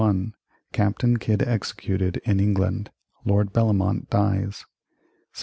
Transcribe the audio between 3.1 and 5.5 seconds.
Lord Bellomont dies 1702.